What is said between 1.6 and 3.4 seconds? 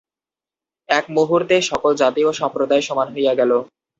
সকল জাতি ও সম্প্রদায় সমান হইয়া